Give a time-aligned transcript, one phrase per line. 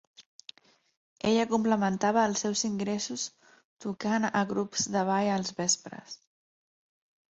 [1.31, 3.29] Ella complementava els seus ingressos
[3.89, 6.23] tocant a grups de ball als vespres.